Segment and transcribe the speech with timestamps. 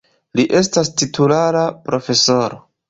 [0.39, 2.65] Li estas titulara profesoro.